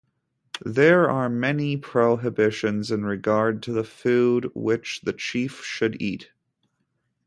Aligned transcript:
There 0.65 1.07
are 1.11 1.29
many 1.29 1.77
prohibitions 1.77 2.89
in 2.89 3.05
regard 3.05 3.61
to 3.61 3.71
the 3.71 3.83
food 3.83 4.49
which 4.55 5.01
the 5.01 5.13
chief 5.13 5.63
should 5.63 6.01
eat. 6.01 6.31